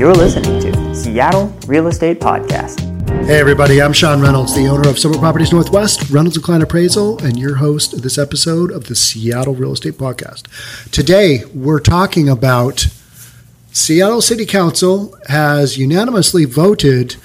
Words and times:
You're 0.00 0.14
listening 0.14 0.58
to 0.62 0.94
Seattle 0.94 1.54
Real 1.66 1.86
Estate 1.86 2.20
Podcast. 2.20 2.80
Hey, 3.26 3.38
everybody, 3.38 3.82
I'm 3.82 3.92
Sean 3.92 4.22
Reynolds, 4.22 4.56
the 4.56 4.66
owner 4.66 4.88
of 4.88 4.98
Summit 4.98 5.18
Properties 5.18 5.52
Northwest, 5.52 6.08
Reynolds 6.08 6.38
and 6.38 6.42
Kline 6.42 6.62
Appraisal, 6.62 7.22
and 7.22 7.38
your 7.38 7.56
host 7.56 7.92
of 7.92 8.00
this 8.00 8.16
episode 8.16 8.70
of 8.70 8.84
the 8.84 8.94
Seattle 8.94 9.54
Real 9.54 9.72
Estate 9.72 9.98
Podcast. 9.98 10.44
Today, 10.90 11.44
we're 11.52 11.80
talking 11.80 12.30
about 12.30 12.86
Seattle 13.72 14.22
City 14.22 14.46
Council 14.46 15.18
has 15.28 15.76
unanimously 15.76 16.46
voted 16.46 17.16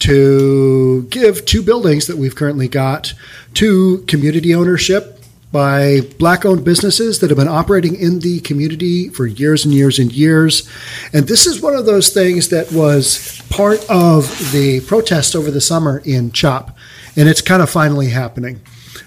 to 0.00 1.04
give 1.10 1.44
two 1.44 1.62
buildings 1.62 2.08
that 2.08 2.16
we've 2.16 2.34
currently 2.34 2.66
got 2.66 3.14
to 3.54 3.98
community 4.08 4.52
ownership 4.52 5.13
by 5.54 6.00
black 6.18 6.44
owned 6.44 6.64
businesses 6.64 7.20
that 7.20 7.30
have 7.30 7.38
been 7.38 7.46
operating 7.46 7.94
in 7.94 8.18
the 8.18 8.40
community 8.40 9.08
for 9.08 9.24
years 9.24 9.64
and 9.64 9.72
years 9.72 10.00
and 10.00 10.10
years. 10.10 10.68
And 11.12 11.28
this 11.28 11.46
is 11.46 11.62
one 11.62 11.76
of 11.76 11.86
those 11.86 12.12
things 12.12 12.48
that 12.48 12.72
was 12.72 13.40
part 13.50 13.78
of 13.88 14.50
the 14.50 14.80
protest 14.80 15.36
over 15.36 15.52
the 15.52 15.60
summer 15.60 16.02
in 16.04 16.32
CHOP. 16.32 16.76
And 17.14 17.28
it's 17.28 17.40
kind 17.40 17.62
of 17.62 17.70
finally 17.70 18.08
happening. 18.08 18.62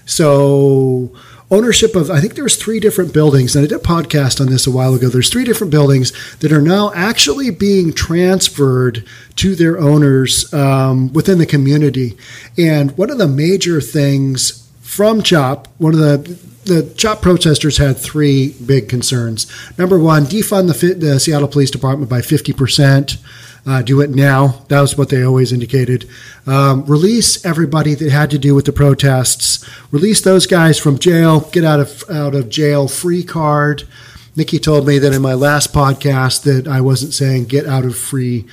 So, 0.06 1.12
ownership 1.52 1.98
of, 1.98 2.10
I 2.10 2.22
think 2.22 2.36
there's 2.36 2.56
three 2.56 2.80
different 2.80 3.14
buildings, 3.14 3.54
and 3.54 3.66
I 3.66 3.68
did 3.68 3.76
a 3.76 3.84
podcast 3.84 4.40
on 4.40 4.48
this 4.48 4.66
a 4.66 4.72
while 4.72 4.94
ago. 4.94 5.10
There's 5.10 5.30
three 5.30 5.44
different 5.44 5.72
buildings 5.72 6.14
that 6.38 6.54
are 6.54 6.62
now 6.62 6.94
actually 6.96 7.50
being 7.50 7.92
transferred 7.92 9.06
to 9.36 9.54
their 9.54 9.78
owners 9.78 10.54
um, 10.54 11.12
within 11.12 11.40
the 11.40 11.46
community. 11.46 12.18
And 12.58 12.98
one 12.98 13.10
of 13.10 13.18
the 13.18 13.28
major 13.28 13.82
things 13.82 14.67
from 14.98 15.22
CHOP, 15.22 15.68
one 15.78 15.94
of 15.94 16.00
the 16.00 16.18
the 16.66 16.92
CHOP 16.98 17.22
protesters 17.22 17.78
had 17.78 17.98
three 17.98 18.54
big 18.66 18.90
concerns. 18.90 19.46
Number 19.78 20.00
one, 20.00 20.26
defund 20.26 20.68
the, 20.68 20.96
the 20.96 21.20
Seattle 21.20 21.48
Police 21.48 21.70
Department 21.70 22.10
by 22.10 22.20
50%. 22.22 23.18
Uh, 23.66 23.84
do 23.84 24.02
it 24.02 24.10
now. 24.10 24.66
That 24.70 24.82
was 24.82 24.98
what 24.98 25.10
they 25.10 25.22
always 25.22 25.54
indicated. 25.54 26.10
Um, 26.48 26.84
release 26.86 27.46
everybody 27.46 27.94
that 27.94 28.12
had 28.12 28.32
to 28.32 28.40
do 28.40 28.56
with 28.56 28.66
the 28.66 28.74
protests. 28.74 29.64
Release 29.92 30.20
those 30.22 30.48
guys 30.48 30.80
from 30.80 30.98
jail. 30.98 31.42
Get 31.52 31.64
out 31.64 31.80
of 31.80 32.04
out 32.10 32.34
of 32.34 32.50
jail 32.50 32.88
free 32.88 33.24
card. 33.24 33.88
Nikki 34.36 34.58
told 34.58 34.88
me 34.88 34.98
that 34.98 35.14
in 35.14 35.22
my 35.22 35.36
last 35.36 35.74
podcast 35.74 36.42
that 36.44 36.68
I 36.68 36.82
wasn't 36.82 37.14
saying 37.14 37.46
get 37.46 37.68
out 37.68 37.86
of 37.86 37.96
free, 37.96 38.48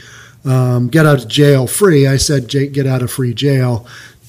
um, 0.45 0.89
get 0.89 1.07
out 1.07 1.23
of 1.23 1.29
jail 1.29 1.67
free. 1.67 2.07
I 2.07 2.19
said 2.19 2.49
get 2.49 2.87
out 2.87 3.03
of 3.03 3.11
free 3.11 3.33
jail 3.33 3.87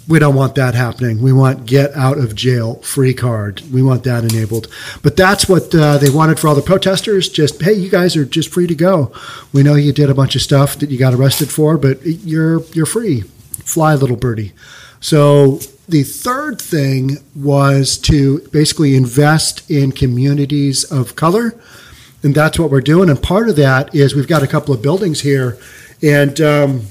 we 0.08 0.20
don't 0.20 0.36
want 0.36 0.56
that 0.56 0.75
happening. 0.75 1.22
We 1.22 1.34
want 1.34 1.66
get 1.66 1.94
out 1.95 2.17
of 2.17 2.36
jail 2.36 2.75
free 2.75 3.14
card. 3.14 3.61
We 3.72 3.81
want 3.81 4.03
that 4.03 4.23
enabled. 4.23 4.67
But 5.02 5.17
that's 5.17 5.50
what 5.50 5.73
uh, 5.73 5.98
they 5.98 6.09
wanted 6.09 6.39
for 6.39 6.48
all 6.48 6.56
the 6.56 6.61
protesters. 6.61 7.28
Just 7.28 7.61
hey, 7.61 7.73
you 7.73 7.89
guys 7.89 8.16
are 8.16 8.26
just 8.26 8.53
free 8.53 8.67
to 8.67 8.76
go. 8.76 9.11
We 9.52 9.64
know 9.64 9.76
you 9.76 9.92
did 9.92 10.09
a 10.09 10.14
bunch 10.14 10.36
of 10.36 10.42
stuff 10.42 10.78
that 10.80 10.92
you 10.92 11.00
got 11.00 11.14
arrested 11.14 11.50
for, 11.50 11.78
but 11.78 12.00
you're 12.06 12.61
you're 12.73 12.86
free. 12.86 13.22
Fly, 13.22 13.95
little 13.95 14.16
birdie. 14.16 14.53
So 15.00 15.59
the 15.89 16.03
third 16.03 16.61
thing 16.61 17.17
was 17.36 17.98
to 18.00 18.39
basically 18.52 18.95
invest 18.95 19.70
in 19.70 19.92
communities 19.92 20.83
of 20.83 21.16
color, 21.16 21.59
and 22.22 22.36
that's 22.36 22.59
what 22.59 22.70
we're 22.70 22.81
doing. 22.81 23.09
And 23.09 23.22
part 23.22 23.50
of 23.50 23.56
that 23.56 23.94
is 23.95 24.14
we've 24.14 24.28
got 24.28 24.44
a 24.44 24.48
couple 24.48 24.73
of 24.73 24.83
buildings 24.83 25.22
here, 25.22 25.58
and. 26.03 26.39
Um, 26.39 26.81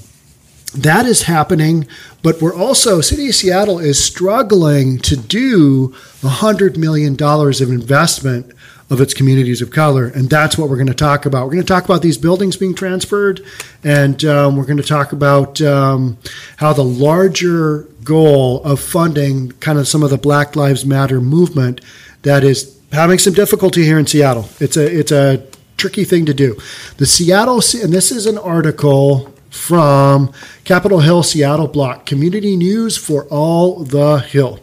that 0.75 1.05
is 1.05 1.23
happening, 1.23 1.87
but 2.21 2.41
we're 2.41 2.55
also, 2.55 3.01
City 3.01 3.29
of 3.29 3.35
Seattle 3.35 3.79
is 3.79 4.03
struggling 4.03 4.99
to 4.99 5.15
do 5.15 5.89
$100 6.21 6.77
million 6.77 7.21
of 7.21 7.69
investment 7.69 8.51
of 8.89 9.01
its 9.01 9.13
communities 9.13 9.61
of 9.61 9.71
color. 9.71 10.07
And 10.07 10.29
that's 10.29 10.57
what 10.57 10.69
we're 10.69 10.75
going 10.75 10.87
to 10.87 10.93
talk 10.93 11.25
about. 11.25 11.45
We're 11.45 11.53
going 11.53 11.63
to 11.63 11.73
talk 11.73 11.85
about 11.85 12.01
these 12.01 12.17
buildings 12.17 12.55
being 12.55 12.75
transferred, 12.75 13.41
and 13.83 14.23
um, 14.25 14.55
we're 14.55 14.65
going 14.65 14.77
to 14.77 14.83
talk 14.83 15.11
about 15.11 15.61
um, 15.61 16.17
how 16.57 16.73
the 16.73 16.83
larger 16.83 17.87
goal 18.03 18.63
of 18.63 18.79
funding 18.79 19.51
kind 19.53 19.79
of 19.79 19.87
some 19.87 20.03
of 20.03 20.11
the 20.11 20.17
Black 20.17 20.55
Lives 20.55 20.85
Matter 20.85 21.19
movement 21.19 21.81
that 22.21 22.43
is 22.43 22.79
having 22.91 23.17
some 23.17 23.33
difficulty 23.33 23.83
here 23.83 23.97
in 23.97 24.05
Seattle. 24.05 24.47
It's 24.59 24.77
a, 24.77 24.99
it's 24.99 25.11
a 25.11 25.45
tricky 25.77 26.03
thing 26.03 26.25
to 26.27 26.33
do. 26.33 26.57
The 26.97 27.05
Seattle, 27.05 27.61
and 27.81 27.91
this 27.91 28.11
is 28.11 28.25
an 28.27 28.37
article 28.37 29.34
from 29.55 30.31
Capitol 30.63 30.99
Hill, 30.99 31.23
Seattle 31.23 31.67
Blog, 31.67 32.05
community 32.05 32.55
news 32.55 32.97
for 32.97 33.25
all 33.25 33.83
the 33.83 34.19
Hill. 34.19 34.59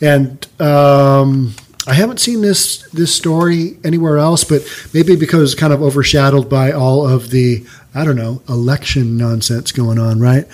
And 0.00 0.46
um, 0.60 1.54
I 1.86 1.94
haven't 1.94 2.18
seen 2.18 2.40
this 2.40 2.82
this 2.90 3.14
story 3.14 3.78
anywhere 3.84 4.18
else, 4.18 4.42
but 4.42 4.62
maybe 4.92 5.14
because 5.16 5.52
it's 5.52 5.60
kind 5.60 5.72
of 5.72 5.82
overshadowed 5.82 6.50
by 6.50 6.72
all 6.72 7.08
of 7.08 7.30
the 7.30 7.64
I 7.94 8.04
don't 8.04 8.16
know 8.16 8.42
election 8.48 9.16
nonsense 9.16 9.72
going 9.72 9.98
on. 9.98 10.18
Right? 10.18 10.48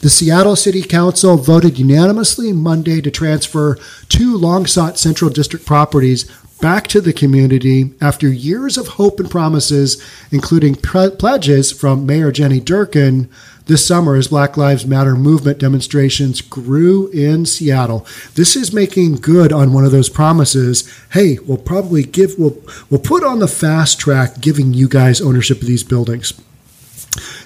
The 0.00 0.10
Seattle 0.10 0.56
City 0.56 0.82
Council 0.82 1.36
voted 1.36 1.78
unanimously 1.78 2.52
Monday 2.52 3.00
to 3.02 3.10
transfer 3.10 3.78
two 4.08 4.36
long 4.36 4.66
sought 4.66 4.98
Central 4.98 5.30
District 5.30 5.66
properties 5.66 6.28
back 6.60 6.86
to 6.88 7.00
the 7.00 7.12
community 7.12 7.90
after 8.00 8.28
years 8.28 8.76
of 8.76 8.88
hope 8.88 9.20
and 9.20 9.30
promises, 9.30 10.02
including 10.30 10.74
pre- 10.74 11.10
pledges 11.10 11.72
from 11.72 12.06
Mayor 12.06 12.32
Jenny 12.32 12.60
Durkan 12.60 13.28
this 13.66 13.86
summer 13.86 14.16
as 14.16 14.28
Black 14.28 14.56
Lives 14.56 14.86
Matter 14.86 15.14
movement 15.14 15.58
demonstrations 15.58 16.40
grew 16.40 17.08
in 17.08 17.46
Seattle. 17.46 18.06
This 18.34 18.56
is 18.56 18.72
making 18.72 19.16
good 19.16 19.52
on 19.52 19.72
one 19.72 19.84
of 19.84 19.92
those 19.92 20.08
promises. 20.08 20.90
Hey, 21.12 21.38
we'll 21.46 21.58
probably 21.58 22.02
give 22.02 22.38
we'll 22.38 22.56
we'll 22.90 23.00
put 23.00 23.22
on 23.22 23.38
the 23.38 23.48
fast 23.48 24.00
track 24.00 24.40
giving 24.40 24.72
you 24.74 24.88
guys 24.88 25.20
ownership 25.20 25.60
of 25.60 25.66
these 25.66 25.84
buildings. 25.84 26.32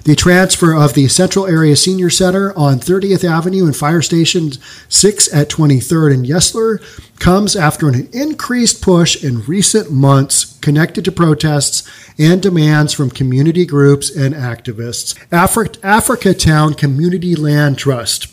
The 0.05 0.16
transfer 0.16 0.75
of 0.75 0.94
the 0.94 1.09
Central 1.09 1.47
Area 1.47 1.77
Senior 1.77 2.10
Center 2.10 2.56
on 2.56 2.81
30th 2.81 3.28
Avenue 3.28 3.66
and 3.66 3.77
Fire 3.77 4.03
Station 4.03 4.53
6 4.88 5.34
at 5.34 5.49
23rd 5.49 6.15
and 6.15 6.27
Yesler 6.27 6.81
comes 7.19 7.55
after 7.55 7.88
an 7.88 8.09
increased 8.12 8.83
push 8.83 9.22
in 9.22 9.43
recent 9.43 9.91
months 9.91 10.59
connected 10.60 11.05
to 11.05 11.12
protests 11.12 11.88
and 12.19 12.43
demands 12.43 12.93
from 12.93 13.10
community 13.10 13.65
groups 13.65 14.15
and 14.15 14.34
activists. 14.34 15.15
Afri- 15.28 15.78
Africatown 15.81 16.77
Community 16.77 17.34
Land 17.34 17.78
Trust 17.78 18.28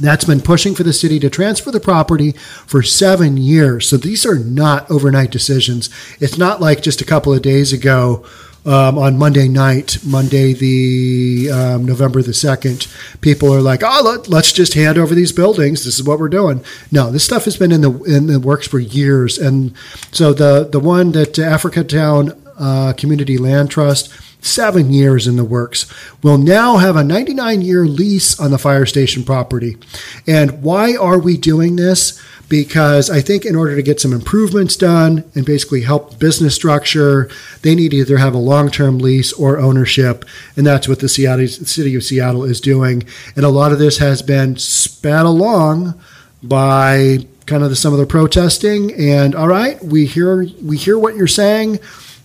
that's 0.00 0.24
been 0.24 0.40
pushing 0.40 0.74
for 0.74 0.82
the 0.82 0.92
city 0.92 1.18
to 1.20 1.28
transfer 1.28 1.70
the 1.70 1.80
property 1.80 2.32
for 2.32 2.82
seven 2.82 3.36
years. 3.36 3.88
So 3.88 3.96
these 3.96 4.24
are 4.24 4.38
not 4.38 4.90
overnight 4.90 5.30
decisions. 5.30 5.90
It's 6.18 6.38
not 6.38 6.60
like 6.60 6.82
just 6.82 7.00
a 7.00 7.06
couple 7.06 7.32
of 7.32 7.42
days 7.42 7.72
ago 7.72 8.24
um, 8.64 8.96
on 8.96 9.18
Monday 9.18 9.48
night, 9.48 9.98
Monday 10.04 10.52
the 10.52 11.50
um, 11.50 11.84
November 11.84 12.22
the 12.22 12.34
second, 12.34 12.86
people 13.20 13.52
are 13.52 13.60
like, 13.60 13.82
"Oh, 13.84 14.22
let, 14.28 14.44
us 14.44 14.52
just 14.52 14.74
hand 14.74 14.98
over 14.98 15.14
these 15.14 15.32
buildings. 15.32 15.84
This 15.84 15.98
is 15.98 16.04
what 16.04 16.18
we're 16.18 16.28
doing." 16.28 16.64
No, 16.90 17.10
this 17.10 17.24
stuff 17.24 17.44
has 17.44 17.56
been 17.56 17.72
in 17.72 17.80
the 17.80 17.92
in 18.04 18.26
the 18.26 18.38
works 18.38 18.66
for 18.66 18.78
years, 18.78 19.38
and 19.38 19.74
so 20.12 20.32
the 20.32 20.68
the 20.70 20.80
one 20.80 21.12
that 21.12 21.34
Africatown 21.34 22.38
uh, 22.58 22.92
Community 22.92 23.38
Land 23.38 23.70
Trust. 23.70 24.12
Seven 24.42 24.92
years 24.92 25.26
in 25.26 25.36
the 25.36 25.44
works. 25.44 25.86
Will 26.22 26.36
now 26.36 26.76
have 26.76 26.96
a 26.96 27.04
99 27.04 27.62
year 27.62 27.86
lease 27.86 28.38
on 28.38 28.50
the 28.50 28.58
fire 28.58 28.84
station 28.84 29.24
property. 29.24 29.78
And 30.26 30.62
why 30.62 30.94
are 30.94 31.18
we 31.18 31.36
doing 31.36 31.76
this? 31.76 32.20
because 32.52 33.08
I 33.08 33.22
think 33.22 33.46
in 33.46 33.56
order 33.56 33.74
to 33.76 33.82
get 33.82 33.98
some 33.98 34.12
improvements 34.12 34.76
done 34.76 35.24
and 35.34 35.46
basically 35.46 35.80
help 35.80 36.18
business 36.18 36.54
structure, 36.54 37.30
they 37.62 37.74
need 37.74 37.92
to 37.92 37.96
either 37.96 38.18
have 38.18 38.34
a 38.34 38.38
long 38.38 38.70
term 38.70 38.98
lease 38.98 39.32
or 39.32 39.58
ownership. 39.58 40.26
And 40.54 40.66
that's 40.66 40.86
what 40.86 41.00
the 41.00 41.08
Seattle, 41.08 41.48
city 41.48 41.94
of 41.94 42.04
Seattle 42.04 42.44
is 42.44 42.60
doing. 42.60 43.04
And 43.36 43.46
a 43.46 43.48
lot 43.48 43.72
of 43.72 43.78
this 43.78 43.96
has 43.98 44.20
been 44.20 44.58
sped 44.58 45.24
along 45.24 45.98
by 46.42 47.26
kind 47.46 47.64
of 47.64 47.70
the, 47.70 47.76
some 47.76 47.94
of 47.94 47.98
the 47.98 48.04
protesting. 48.04 48.92
And 48.92 49.34
all 49.34 49.48
right, 49.48 49.82
we 49.82 50.04
hear 50.04 50.46
we 50.62 50.76
hear 50.76 50.98
what 50.98 51.16
you're 51.16 51.26
saying 51.26 51.78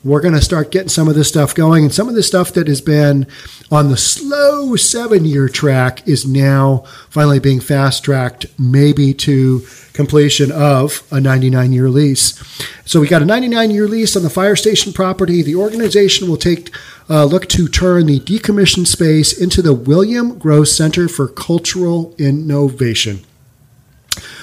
we're 0.07 0.22
going 0.22 0.34
to 0.34 0.41
start 0.41 0.72
getting 0.72 0.88
some 0.90 1.09
of 1.09 1.16
this 1.16 1.28
stuff 1.28 1.53
going. 1.53 1.84
And 1.84 1.93
some 1.93 2.08
of 2.08 2.16
the 2.16 2.23
stuff 2.23 2.53
that 2.53 2.67
has 2.67 2.79
been 2.79 3.28
on 3.70 3.90
the 3.90 3.97
slow 3.97 4.76
seven 4.78 5.26
year 5.26 5.49
track 5.49 6.08
is 6.08 6.26
now 6.26 6.84
finally 7.09 7.40
being 7.40 7.59
fast 7.59 8.05
tracked, 8.05 8.46
maybe 8.58 9.14
to 9.14 9.66
completion 9.91 10.52
of 10.52 11.05
a 11.11 11.20
99 11.20 11.73
year 11.73 11.90
lease. 11.90 12.41
So 12.85 13.02
we 13.02 13.08
got 13.08 13.22
a 13.22 13.26
99 13.26 13.72
year 13.72 13.87
lease 13.87 14.16
on 14.16 14.23
the 14.23 14.29
fire 14.29 14.55
station 14.55 14.93
property. 14.93 15.41
The 15.41 15.55
organization 15.55 16.29
will 16.29 16.37
take 16.37 16.73
a 17.09 17.26
look 17.26 17.47
to 17.49 17.67
turn 17.67 18.05
the 18.05 18.20
decommissioned 18.20 18.87
space 18.87 19.37
into 19.37 19.61
the 19.61 19.73
William 19.73 20.37
Gross 20.37 20.76
Center 20.76 21.09
for 21.09 21.28
Cultural 21.28 22.16
Innovation 22.17 23.26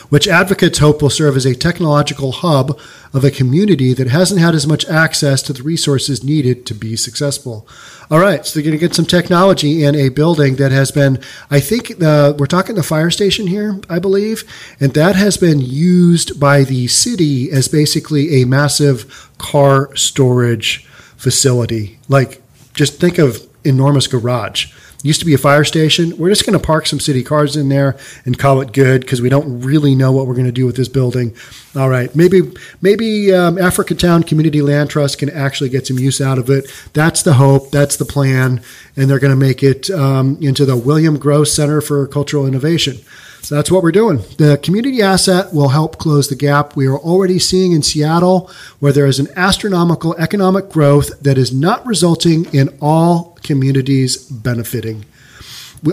which 0.09 0.29
advocates 0.29 0.79
hope 0.79 1.03
will 1.03 1.11
serve 1.11 1.37
as 1.37 1.47
a 1.47 1.55
technological 1.55 2.32
hub 2.32 2.79
of 3.12 3.25
a 3.25 3.31
community 3.31 3.94
that 3.94 4.09
hasn't 4.09 4.41
had 4.41 4.55
as 4.55 4.67
much 4.67 4.85
access 4.87 5.43
to 5.43 5.53
the 5.53 5.62
resources 5.62 6.25
needed 6.25 6.67
to 6.67 6.75
be 6.75 6.97
successful. 6.97 7.67
All 8.11 8.19
right, 8.19 8.44
so 8.44 8.55
they're 8.55 8.65
going 8.65 8.79
to 8.79 8.87
get 8.87 8.94
some 8.94 9.06
technology 9.06 9.82
in 9.82 9.94
a 9.94 10.11
building 10.11 10.56
that 10.56 10.73
has 10.73 10.91
been, 10.91 11.19
I 11.50 11.61
think, 11.61 12.03
uh, 12.03 12.35
we're 12.38 12.47
talking 12.47 12.75
the 12.75 12.82
fire 12.82 13.11
station 13.11 13.47
here, 13.47 13.81
I 13.88 13.99
believe, 13.99 14.44
and 14.79 14.93
that 14.94 15.17
has 15.17 15.37
been 15.37 15.61
used 15.61 16.38
by 16.38 16.65
the 16.65 16.87
city 16.88 17.50
as 17.50 17.69
basically 17.69 18.43
a 18.43 18.47
massive 18.47 19.31
car 19.38 19.94
storage 19.97 20.85
facility. 21.17 21.99
Like, 22.09 22.43
just 22.75 23.00
think 23.00 23.19
of 23.19 23.49
enormous 23.65 24.06
garage. 24.06 24.73
Used 25.05 25.21
to 25.21 25.27
be 25.27 25.35
a 25.35 25.39
fire 25.39 25.65
station. 25.65 26.17
We're 26.17 26.31
just 26.31 26.47
going 26.47 26.59
to 26.59 26.67
park 26.67 26.87
some 26.87 26.99
city 26.99 27.23
cars 27.23 27.56
in 27.56 27.69
there 27.69 27.99
and 28.25 28.39
call 28.39 28.62
it 28.62 28.73
good 28.73 29.03
because 29.03 29.21
we 29.21 29.29
don't 29.29 29.61
really 29.61 29.95
know 29.95 30.12
what 30.12 30.27
we're 30.27 30.33
going 30.33 30.47
to 30.47 30.53
do 30.53 30.65
with 30.65 30.77
this 30.77 30.89
building. 30.89 31.37
All 31.77 31.91
right, 31.91 32.15
maybe 32.17 32.41
maybe 32.81 33.31
um, 33.31 33.56
Africatown 33.56 34.27
Community 34.27 34.62
Land 34.62 34.89
Trust 34.89 35.19
can 35.19 35.29
actually 35.29 35.69
get 35.69 35.87
some 35.87 35.99
use 35.99 36.23
out 36.23 36.39
of 36.39 36.49
it. 36.49 36.73
That's 36.95 37.23
the 37.23 37.35
hope. 37.35 37.71
That's 37.71 37.99
the 37.99 38.06
plan, 38.06 38.62
and 38.97 39.11
they're 39.11 39.19
going 39.19 39.31
to 39.31 39.37
make 39.37 39.62
it 39.62 39.91
um, 39.91 40.39
into 40.41 40.65
the 40.65 40.75
William 40.77 41.19
Gross 41.19 41.53
Center 41.53 41.83
for 41.83 42.06
Cultural 42.06 42.47
Innovation. 42.47 42.97
So 43.43 43.56
that's 43.56 43.71
what 43.71 43.83
we're 43.83 43.93
doing. 43.93 44.21
The 44.39 44.59
community 44.62 45.03
asset 45.03 45.53
will 45.53 45.69
help 45.69 45.99
close 45.99 46.29
the 46.29 46.35
gap 46.35 46.77
we 46.77 46.87
are 46.87 46.97
already 46.97 47.39
seeing 47.39 47.73
in 47.73 47.83
Seattle, 47.83 48.51
where 48.81 48.93
there 48.93 49.05
is 49.05 49.19
an 49.19 49.29
astronomical 49.37 50.17
economic 50.17 50.71
growth 50.71 51.21
that 51.21 51.37
is 51.37 51.53
not 51.53 51.85
resulting 51.85 52.47
in 52.55 52.75
all 52.81 53.34
communities 53.44 54.17
benefiting. 54.17 55.05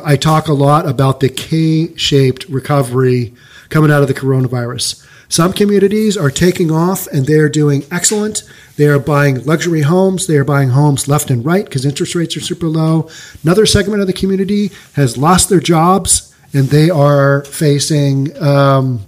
I 0.03 0.15
talk 0.15 0.47
a 0.47 0.53
lot 0.53 0.87
about 0.87 1.19
the 1.19 1.29
K 1.29 1.95
shaped 1.95 2.47
recovery 2.49 3.33
coming 3.69 3.91
out 3.91 4.01
of 4.01 4.07
the 4.07 4.13
coronavirus. 4.13 5.05
Some 5.27 5.53
communities 5.53 6.17
are 6.17 6.29
taking 6.29 6.71
off 6.71 7.07
and 7.07 7.25
they 7.25 7.35
are 7.35 7.47
doing 7.47 7.85
excellent. 7.89 8.43
They 8.75 8.87
are 8.87 8.99
buying 8.99 9.45
luxury 9.45 9.81
homes. 9.81 10.27
They 10.27 10.35
are 10.35 10.43
buying 10.43 10.69
homes 10.69 11.07
left 11.07 11.29
and 11.29 11.45
right 11.45 11.63
because 11.63 11.85
interest 11.85 12.15
rates 12.15 12.35
are 12.35 12.41
super 12.41 12.67
low. 12.67 13.09
Another 13.43 13.65
segment 13.65 14.01
of 14.01 14.07
the 14.07 14.13
community 14.13 14.71
has 14.95 15.17
lost 15.17 15.47
their 15.47 15.61
jobs 15.61 16.35
and 16.53 16.67
they 16.67 16.89
are 16.89 17.45
facing 17.45 18.35
um, 18.43 19.05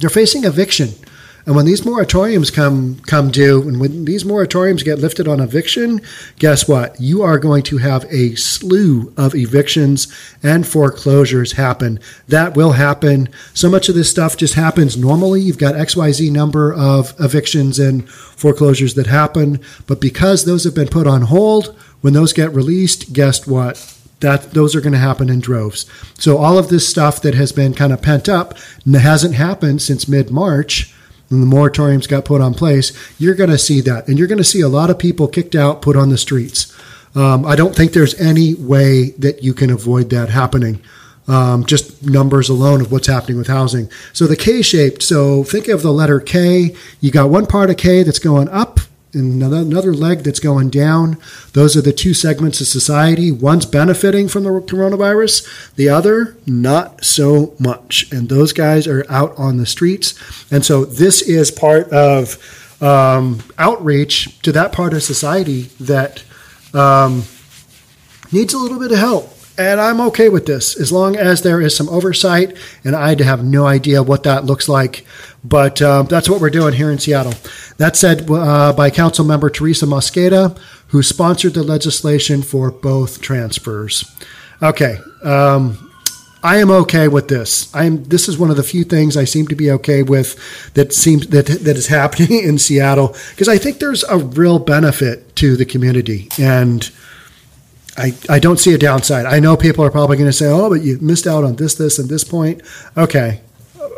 they're 0.00 0.10
facing 0.10 0.44
eviction. 0.44 0.90
And 1.46 1.54
when 1.54 1.64
these 1.64 1.82
moratoriums 1.82 2.52
come 2.52 2.98
come 3.06 3.30
due, 3.30 3.62
and 3.68 3.78
when 3.80 4.04
these 4.04 4.24
moratoriums 4.24 4.84
get 4.84 4.98
lifted 4.98 5.28
on 5.28 5.38
eviction, 5.38 6.00
guess 6.40 6.66
what? 6.66 7.00
You 7.00 7.22
are 7.22 7.38
going 7.38 7.62
to 7.64 7.78
have 7.78 8.04
a 8.10 8.34
slew 8.34 9.12
of 9.16 9.34
evictions 9.34 10.12
and 10.42 10.66
foreclosures 10.66 11.52
happen. 11.52 12.00
That 12.26 12.56
will 12.56 12.72
happen. 12.72 13.28
So 13.54 13.70
much 13.70 13.88
of 13.88 13.94
this 13.94 14.10
stuff 14.10 14.36
just 14.36 14.54
happens 14.54 14.96
normally. 14.96 15.40
You've 15.40 15.56
got 15.56 15.76
XYZ 15.76 16.32
number 16.32 16.74
of 16.74 17.14
evictions 17.20 17.78
and 17.78 18.08
foreclosures 18.10 18.94
that 18.94 19.06
happen, 19.06 19.60
but 19.86 20.00
because 20.00 20.44
those 20.44 20.64
have 20.64 20.74
been 20.74 20.88
put 20.88 21.06
on 21.06 21.22
hold, 21.22 21.76
when 22.00 22.12
those 22.12 22.32
get 22.32 22.52
released, 22.52 23.12
guess 23.12 23.46
what? 23.46 23.92
that 24.20 24.52
those 24.52 24.74
are 24.74 24.80
going 24.80 24.94
to 24.94 24.98
happen 24.98 25.28
in 25.28 25.40
droves. 25.40 25.84
So 26.18 26.38
all 26.38 26.58
of 26.58 26.68
this 26.68 26.88
stuff 26.88 27.20
that 27.20 27.34
has 27.34 27.52
been 27.52 27.74
kind 27.74 27.92
of 27.92 28.00
pent 28.00 28.28
up 28.28 28.54
hasn't 28.90 29.34
happened 29.34 29.82
since 29.82 30.08
mid 30.08 30.30
March. 30.30 30.94
When 31.28 31.40
the 31.40 31.56
moratoriums 31.56 32.08
got 32.08 32.24
put 32.24 32.40
on 32.40 32.54
place, 32.54 32.92
you're 33.18 33.34
going 33.34 33.50
to 33.50 33.58
see 33.58 33.80
that, 33.80 34.06
and 34.06 34.18
you're 34.18 34.28
going 34.28 34.38
to 34.38 34.44
see 34.44 34.60
a 34.60 34.68
lot 34.68 34.90
of 34.90 34.98
people 34.98 35.26
kicked 35.26 35.56
out, 35.56 35.82
put 35.82 35.96
on 35.96 36.10
the 36.10 36.18
streets. 36.18 36.72
Um, 37.16 37.44
I 37.44 37.56
don't 37.56 37.74
think 37.74 37.92
there's 37.92 38.14
any 38.20 38.54
way 38.54 39.10
that 39.12 39.42
you 39.42 39.54
can 39.54 39.70
avoid 39.70 40.10
that 40.10 40.28
happening. 40.28 40.80
Um, 41.28 41.64
just 41.66 42.04
numbers 42.04 42.48
alone 42.48 42.80
of 42.80 42.92
what's 42.92 43.08
happening 43.08 43.38
with 43.38 43.48
housing. 43.48 43.90
So 44.12 44.28
the 44.28 44.36
K 44.36 44.62
shaped. 44.62 45.02
So 45.02 45.42
think 45.42 45.66
of 45.66 45.82
the 45.82 45.92
letter 45.92 46.20
K. 46.20 46.76
You 47.00 47.10
got 47.10 47.30
one 47.30 47.46
part 47.46 47.70
of 47.70 47.76
K 47.76 48.04
that's 48.04 48.20
going 48.20 48.48
up, 48.50 48.78
and 49.16 49.42
another 49.42 49.94
leg 49.94 50.20
that's 50.20 50.38
going 50.38 50.70
down. 50.70 51.18
Those 51.52 51.76
are 51.76 51.80
the 51.80 51.92
two 51.92 52.14
segments 52.14 52.60
of 52.60 52.66
society. 52.66 53.32
One's 53.32 53.66
benefiting 53.66 54.28
from 54.28 54.44
the 54.44 54.50
coronavirus, 54.50 55.74
the 55.74 55.88
other 55.88 56.36
not 56.46 57.04
so 57.04 57.54
much. 57.58 58.12
And 58.12 58.28
those 58.28 58.52
guys 58.52 58.86
are 58.86 59.04
out 59.08 59.36
on 59.36 59.56
the 59.56 59.66
streets. 59.66 60.14
And 60.52 60.64
so 60.64 60.84
this 60.84 61.22
is 61.22 61.50
part 61.50 61.90
of 61.90 62.38
um, 62.80 63.42
outreach 63.58 64.40
to 64.42 64.52
that 64.52 64.72
part 64.72 64.92
of 64.92 65.02
society 65.02 65.62
that 65.80 66.22
um, 66.74 67.24
needs 68.30 68.54
a 68.54 68.58
little 68.58 68.78
bit 68.78 68.92
of 68.92 68.98
help. 68.98 69.35
And 69.58 69.80
I'm 69.80 70.00
okay 70.02 70.28
with 70.28 70.44
this 70.46 70.78
as 70.78 70.92
long 70.92 71.16
as 71.16 71.42
there 71.42 71.60
is 71.60 71.74
some 71.74 71.88
oversight, 71.88 72.56
and 72.84 72.94
I 72.94 73.20
have 73.22 73.42
no 73.42 73.66
idea 73.66 74.02
what 74.02 74.22
that 74.24 74.44
looks 74.44 74.68
like. 74.68 75.06
But 75.42 75.80
um, 75.80 76.06
that's 76.06 76.28
what 76.28 76.40
we're 76.40 76.50
doing 76.50 76.74
here 76.74 76.90
in 76.90 76.98
Seattle. 76.98 77.34
That 77.78 77.96
said, 77.96 78.30
uh, 78.30 78.72
by 78.74 78.90
Council 78.90 79.24
Member 79.24 79.48
Teresa 79.48 79.86
Mosqueda, 79.86 80.58
who 80.88 81.02
sponsored 81.02 81.54
the 81.54 81.62
legislation 81.62 82.42
for 82.42 82.70
both 82.70 83.20
transfers. 83.22 84.04
Okay, 84.62 84.98
um, 85.22 85.90
I 86.42 86.58
am 86.58 86.70
okay 86.70 87.08
with 87.08 87.28
this. 87.28 87.74
I'm. 87.74 88.04
This 88.04 88.28
is 88.28 88.38
one 88.38 88.50
of 88.50 88.56
the 88.56 88.62
few 88.62 88.84
things 88.84 89.16
I 89.16 89.24
seem 89.24 89.48
to 89.48 89.56
be 89.56 89.70
okay 89.72 90.02
with 90.02 90.36
that 90.74 90.92
seems 90.92 91.26
that 91.28 91.46
that 91.46 91.76
is 91.76 91.86
happening 91.88 92.42
in 92.42 92.58
Seattle 92.58 93.16
because 93.30 93.48
I 93.48 93.58
think 93.58 93.78
there's 93.78 94.04
a 94.04 94.18
real 94.18 94.58
benefit 94.58 95.34
to 95.36 95.56
the 95.56 95.64
community 95.64 96.28
and 96.38 96.90
I, 97.98 98.14
I 98.28 98.38
don't 98.38 98.58
see 98.58 98.74
a 98.74 98.78
downside. 98.78 99.26
I 99.26 99.40
know 99.40 99.56
people 99.56 99.84
are 99.84 99.90
probably 99.90 100.16
going 100.16 100.28
to 100.28 100.32
say, 100.32 100.46
oh, 100.46 100.68
but 100.68 100.82
you 100.82 100.98
missed 101.00 101.26
out 101.26 101.44
on 101.44 101.56
this, 101.56 101.74
this, 101.74 101.98
and 101.98 102.08
this 102.08 102.24
point. 102.24 102.62
Okay, 102.96 103.40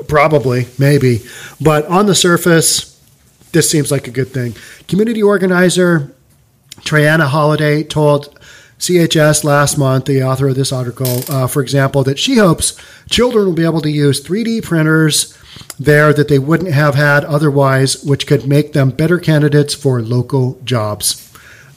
probably, 0.07 0.67
maybe. 0.79 1.21
But 1.61 1.87
on 1.87 2.07
the 2.07 2.15
surface, 2.15 3.01
this 3.53 3.71
seems 3.71 3.91
like 3.91 4.07
a 4.07 4.13
good 4.13 4.29
thing. 4.29 4.55
Community 4.87 5.23
organizer 5.23 6.15
TraeAnna 6.81 7.29
Holiday 7.29 7.83
told 7.83 8.39
CHS 8.79 9.43
last 9.43 9.77
month, 9.77 10.05
the 10.05 10.23
author 10.23 10.49
of 10.49 10.55
this 10.55 10.73
article, 10.73 11.23
uh, 11.29 11.49
for 11.49 11.61
example, 11.61 12.05
that 12.05 12.19
she 12.19 12.37
hopes 12.37 12.81
children 13.11 13.47
will 13.47 13.55
be 13.55 13.65
able 13.65 13.81
to 13.81 13.91
use 13.91 14.23
3D 14.23 14.63
printers 14.63 15.37
there 15.79 16.13
that 16.13 16.29
they 16.29 16.39
wouldn't 16.39 16.73
have 16.73 16.95
had 16.95 17.25
otherwise, 17.25 18.03
which 18.05 18.27
could 18.27 18.47
make 18.47 18.73
them 18.73 18.91
better 18.91 19.19
candidates 19.19 19.75
for 19.75 20.01
local 20.01 20.61
jobs. 20.63 21.28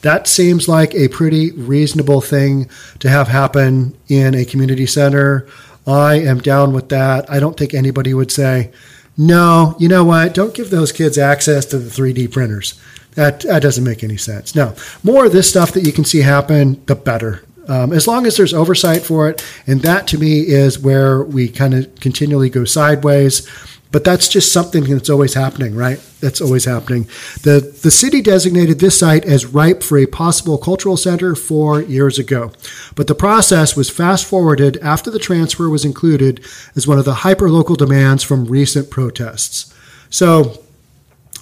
That 0.02 0.26
seems 0.28 0.68
like 0.68 0.94
a 0.94 1.08
pretty 1.08 1.52
reasonable 1.52 2.20
thing 2.20 2.68
to 2.98 3.08
have 3.08 3.28
happen 3.28 3.96
in 4.08 4.34
a 4.34 4.44
community 4.44 4.86
center. 4.86 5.46
I 5.86 6.16
am 6.16 6.40
down 6.40 6.72
with 6.72 6.88
that. 6.90 7.28
I 7.30 7.40
don't 7.40 7.56
think 7.56 7.72
anybody 7.72 8.12
would 8.12 8.30
say, 8.30 8.70
no, 9.16 9.76
you 9.78 9.88
know 9.88 10.04
what? 10.04 10.34
Don't 10.34 10.54
give 10.54 10.70
those 10.70 10.92
kids 10.92 11.18
access 11.18 11.66
to 11.66 11.78
the 11.78 11.90
3D 11.90 12.32
printers. 12.32 12.80
That, 13.14 13.40
that 13.40 13.62
doesn't 13.62 13.84
make 13.84 14.02
any 14.02 14.16
sense. 14.16 14.54
No, 14.54 14.74
more 15.02 15.26
of 15.26 15.32
this 15.32 15.48
stuff 15.48 15.72
that 15.72 15.84
you 15.86 15.92
can 15.92 16.04
see 16.04 16.20
happen, 16.22 16.82
the 16.86 16.94
better. 16.94 17.44
Um, 17.68 17.92
as 17.92 18.08
long 18.08 18.26
as 18.26 18.36
there's 18.36 18.54
oversight 18.54 19.02
for 19.02 19.28
it. 19.28 19.44
And 19.66 19.82
that 19.82 20.08
to 20.08 20.18
me 20.18 20.40
is 20.40 20.78
where 20.78 21.22
we 21.22 21.48
kind 21.48 21.74
of 21.74 21.94
continually 22.00 22.50
go 22.50 22.64
sideways. 22.64 23.46
But 23.92 24.04
that's 24.04 24.28
just 24.28 24.52
something 24.52 24.84
that's 24.84 25.10
always 25.10 25.34
happening, 25.34 25.74
right? 25.74 26.00
That's 26.20 26.40
always 26.40 26.64
happening. 26.64 27.04
The, 27.42 27.60
the 27.82 27.90
city 27.90 28.22
designated 28.22 28.80
this 28.80 28.98
site 28.98 29.26
as 29.26 29.46
ripe 29.46 29.82
for 29.82 29.98
a 29.98 30.06
possible 30.06 30.56
cultural 30.56 30.96
center 30.96 31.34
four 31.34 31.82
years 31.82 32.18
ago. 32.18 32.52
But 32.96 33.06
the 33.06 33.14
process 33.14 33.76
was 33.76 33.90
fast 33.90 34.24
forwarded 34.24 34.78
after 34.78 35.10
the 35.10 35.18
transfer 35.18 35.68
was 35.68 35.84
included 35.84 36.44
as 36.74 36.88
one 36.88 36.98
of 36.98 37.04
the 37.04 37.16
hyper-local 37.16 37.76
demands 37.76 38.24
from 38.24 38.46
recent 38.46 38.90
protests. 38.90 39.72
So 40.08 40.62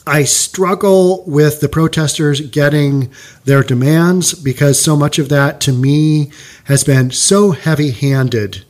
I 0.07 0.25
struggle 0.25 1.23
with 1.27 1.61
the 1.61 1.69
protesters 1.69 2.41
getting 2.41 3.13
their 3.45 3.63
demands 3.63 4.35
because 4.35 4.83
so 4.83 4.97
much 4.97 5.21
of 5.21 5.29
that 5.29 5.61
to 5.63 5.73
me 5.73 6.33
has 6.65 6.83
been 6.83 7.13
so 7.13 7.53
heavy 7.53 7.93
handed. 7.93 8.65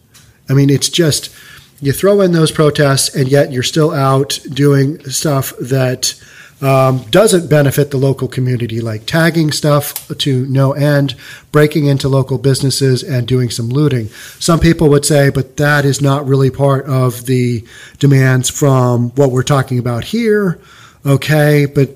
I 0.50 0.52
mean, 0.54 0.68
it's 0.68 0.90
just 0.90 1.34
you 1.80 1.92
throw 1.92 2.20
in 2.20 2.32
those 2.32 2.52
protests, 2.52 3.14
and 3.14 3.28
yet 3.28 3.52
you're 3.52 3.62
still 3.62 3.90
out 3.90 4.38
doing 4.52 5.00
stuff 5.04 5.54
that 5.58 6.14
um, 6.62 6.98
doesn't 7.10 7.48
benefit 7.48 7.90
the 7.90 7.96
local 7.96 8.28
community, 8.28 8.80
like 8.80 9.06
tagging 9.06 9.50
stuff 9.50 10.06
to 10.18 10.44
no 10.46 10.72
end, 10.72 11.14
breaking 11.52 11.86
into 11.86 12.08
local 12.08 12.36
businesses, 12.36 13.02
and 13.02 13.26
doing 13.26 13.48
some 13.48 13.68
looting. 13.68 14.08
Some 14.38 14.60
people 14.60 14.90
would 14.90 15.06
say, 15.06 15.30
but 15.30 15.56
that 15.56 15.84
is 15.84 16.02
not 16.02 16.26
really 16.26 16.50
part 16.50 16.84
of 16.86 17.24
the 17.26 17.64
demands 17.98 18.50
from 18.50 19.10
what 19.10 19.30
we're 19.30 19.42
talking 19.42 19.78
about 19.78 20.04
here. 20.04 20.60
Okay, 21.06 21.64
but 21.64 21.88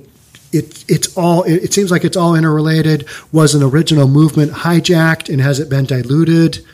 it, 0.50 0.84
it's 0.88 1.14
all 1.16 1.42
it, 1.42 1.64
it 1.64 1.74
seems 1.74 1.90
like 1.90 2.04
it's 2.04 2.16
all 2.16 2.34
interrelated. 2.34 3.06
Was 3.32 3.54
an 3.54 3.62
original 3.62 4.08
movement 4.08 4.52
hijacked 4.52 5.30
and 5.30 5.42
has 5.42 5.60
it 5.60 5.68
been 5.68 5.84
diluted? 5.84 6.64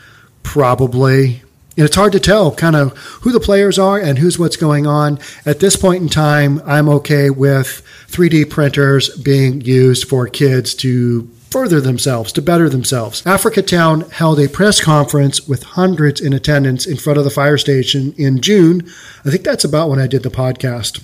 Probably. 0.43 1.43
And 1.81 1.87
it's 1.87 1.95
hard 1.95 2.11
to 2.11 2.19
tell 2.19 2.53
kind 2.53 2.75
of 2.75 2.95
who 3.23 3.31
the 3.31 3.39
players 3.39 3.79
are 3.79 3.97
and 3.97 4.19
who's 4.19 4.37
what's 4.37 4.55
going 4.55 4.85
on. 4.85 5.17
At 5.47 5.61
this 5.61 5.75
point 5.75 6.03
in 6.03 6.09
time, 6.09 6.61
I'm 6.63 6.87
okay 6.87 7.31
with 7.31 7.81
3D 8.09 8.51
printers 8.51 9.09
being 9.17 9.61
used 9.61 10.07
for 10.07 10.27
kids 10.27 10.75
to 10.75 11.27
further 11.49 11.81
themselves, 11.81 12.31
to 12.33 12.41
better 12.43 12.69
themselves. 12.69 13.23
Africatown 13.23 14.11
held 14.11 14.39
a 14.39 14.47
press 14.47 14.79
conference 14.79 15.47
with 15.47 15.63
hundreds 15.63 16.21
in 16.21 16.33
attendance 16.33 16.85
in 16.85 16.97
front 16.97 17.17
of 17.17 17.23
the 17.23 17.31
fire 17.31 17.57
station 17.57 18.13
in 18.15 18.41
June. 18.41 18.87
I 19.25 19.31
think 19.31 19.43
that's 19.43 19.65
about 19.65 19.89
when 19.89 19.99
I 19.99 20.05
did 20.05 20.21
the 20.21 20.29
podcast. 20.29 21.03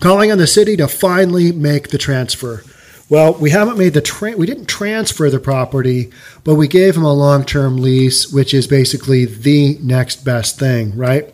Calling 0.00 0.32
on 0.32 0.38
the 0.38 0.46
city 0.46 0.78
to 0.78 0.88
finally 0.88 1.52
make 1.52 1.88
the 1.88 1.98
transfer. 1.98 2.64
Well, 3.10 3.32
we 3.34 3.50
haven't 3.50 3.78
made 3.78 3.94
the 3.94 4.02
tra- 4.02 4.36
we 4.36 4.46
didn't 4.46 4.66
transfer 4.66 5.30
the 5.30 5.40
property, 5.40 6.10
but 6.44 6.56
we 6.56 6.68
gave 6.68 6.94
him 6.94 7.04
a 7.04 7.12
long-term 7.12 7.78
lease, 7.78 8.30
which 8.30 8.52
is 8.52 8.66
basically 8.66 9.24
the 9.24 9.78
next 9.80 10.24
best 10.24 10.58
thing, 10.58 10.94
right? 10.94 11.32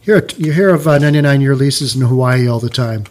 Here, 0.00 0.26
you 0.38 0.52
hear 0.52 0.70
of 0.70 0.88
uh, 0.88 0.98
99-year 0.98 1.54
leases 1.54 1.94
in 1.94 2.00
Hawaii 2.00 2.48
all 2.48 2.60
the 2.60 2.70
time. 2.70 3.04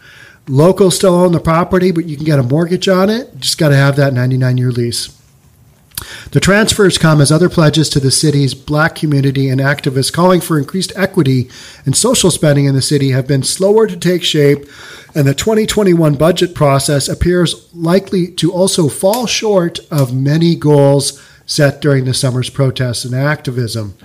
Locals 0.47 0.95
still 0.95 1.13
own 1.13 1.31
the 1.31 1.39
property, 1.39 1.91
but 1.91 2.05
you 2.05 2.15
can 2.15 2.25
get 2.25 2.39
a 2.39 2.43
mortgage 2.43 2.87
on 2.87 3.09
it. 3.09 3.37
Just 3.37 3.59
got 3.59 3.69
to 3.69 3.75
have 3.75 3.95
that 3.97 4.13
99-year 4.13 4.71
lease. 4.71 5.20
The 6.31 6.39
transfers 6.39 6.97
come 6.97 7.21
as 7.21 7.31
other 7.31 7.49
pledges 7.49 7.89
to 7.89 7.99
the 7.99 8.11
city's 8.11 8.53
black 8.53 8.95
community 8.95 9.49
and 9.49 9.61
activists 9.61 10.11
calling 10.11 10.41
for 10.41 10.57
increased 10.57 10.91
equity 10.95 11.49
and 11.85 11.95
social 11.95 12.31
spending 12.31 12.65
in 12.65 12.75
the 12.75 12.81
city 12.81 13.11
have 13.11 13.27
been 13.27 13.43
slower 13.43 13.87
to 13.87 13.97
take 13.97 14.23
shape, 14.23 14.65
and 15.13 15.27
the 15.27 15.33
2021 15.33 16.15
budget 16.15 16.55
process 16.55 17.07
appears 17.07 17.69
likely 17.73 18.27
to 18.27 18.51
also 18.51 18.87
fall 18.87 19.27
short 19.27 19.79
of 19.89 20.13
many 20.13 20.55
goals 20.55 21.21
set 21.45 21.81
during 21.81 22.05
the 22.05 22.13
summer's 22.13 22.49
protests 22.49 23.03
and 23.03 23.13
activism. 23.13 23.95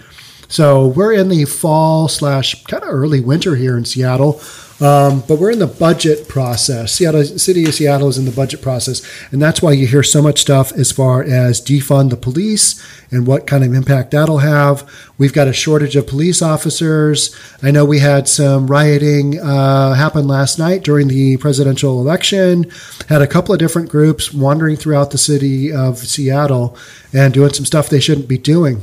So 0.49 0.88
we're 0.88 1.12
in 1.12 1.29
the 1.29 1.45
fall 1.45 2.09
slash 2.09 2.65
kind 2.65 2.83
of 2.83 2.88
early 2.91 3.21
winter 3.21 3.57
here 3.57 3.76
in 3.76 3.85
Seattle. 3.85 4.41
Um, 4.79 5.23
but 5.26 5.38
we're 5.38 5.53
in 5.53 5.59
the 5.59 5.67
budget 5.67 6.29
process. 6.29 6.93
Seattle 6.93 7.25
City 7.25 7.65
of 7.65 7.75
Seattle 7.75 8.09
is 8.09 8.19
in 8.19 8.26
the 8.26 8.31
budget 8.31 8.61
process, 8.61 9.00
and 9.33 9.41
that's 9.41 9.62
why 9.62 9.73
you 9.73 9.87
hear 9.87 10.03
so 10.03 10.21
much 10.21 10.41
stuff 10.41 10.71
as 10.73 10.93
far 10.93 11.23
as 11.23 11.62
defund 11.62 12.11
the 12.11 12.17
police 12.17 12.85
and 13.11 13.26
what 13.26 13.47
kind 13.47 13.65
of 13.65 13.73
impact 13.73 14.11
that'll 14.11 14.38
have. 14.38 14.87
We've 15.17 15.33
got 15.33 15.49
a 15.49 15.53
shortage 15.55 15.97
of 15.97 16.07
police 16.07 16.43
officers. 16.43 17.35
I 17.62 17.71
know 17.71 17.87
we 17.87 18.00
had 18.00 18.29
some 18.29 18.67
rioting 18.67 19.41
uh, 19.41 19.95
happen 19.95 20.29
last 20.29 20.59
night 20.59 20.85
during 20.85 21.09
the 21.09 21.38
presidential 21.38 21.99
election. 21.99 22.71
Had 23.09 23.23
a 23.23 23.26
couple 23.26 23.55
of 23.55 23.59
different 23.59 23.88
groups 23.88 24.35
wandering 24.35 24.76
throughout 24.76 25.11
the 25.11 25.19
city 25.19 25.73
of 25.73 25.99
Seattle 25.99 26.76
and 27.15 27.33
doing 27.33 27.55
some 27.55 27.65
stuff 27.65 27.88
they 27.88 28.00
shouldn't 28.00 28.29
be 28.29 28.37
doing. 28.37 28.83